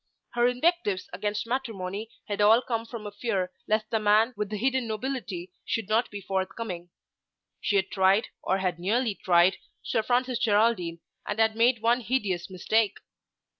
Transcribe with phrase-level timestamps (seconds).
[0.31, 4.57] Her invectives against matrimony had all come from a fear lest the man with the
[4.57, 6.89] hidden nobility should not be forthcoming.
[7.59, 12.49] She had tried, or had nearly tried, Sir Francis Geraldine, and had made one hideous
[12.49, 12.95] mistake.